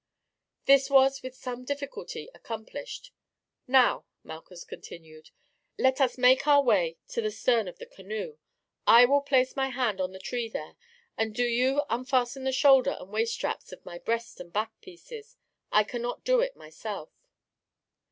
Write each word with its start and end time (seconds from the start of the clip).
This 0.65 0.89
was 0.89 1.21
with 1.21 1.35
some 1.35 1.63
difficulty 1.63 2.27
accomplished. 2.33 3.11
"Now," 3.67 4.05
Malchus 4.23 4.63
continued, 4.63 5.29
"let 5.77 6.01
us 6.01 6.17
make 6.17 6.47
our 6.47 6.63
way 6.63 6.97
to 7.09 7.21
the 7.21 7.29
stern 7.29 7.67
of 7.67 7.77
the 7.77 7.85
canoe. 7.85 8.39
I 8.87 9.05
will 9.05 9.21
place 9.21 9.55
my 9.55 9.67
hand 9.69 10.01
on 10.01 10.11
the 10.11 10.17
tree 10.17 10.49
there, 10.49 10.75
and 11.19 11.35
do 11.35 11.43
you 11.45 11.83
unfasten 11.87 12.45
the 12.45 12.51
shoulder 12.51 12.97
and 12.99 13.11
waist 13.11 13.35
straps 13.35 13.71
of 13.71 13.85
my 13.85 13.99
breast 13.99 14.39
and 14.39 14.51
backpieces. 14.51 15.35
I 15.71 15.83
cannot 15.83 16.23
do 16.23 16.39
it 16.39 16.55
myself." 16.55 17.11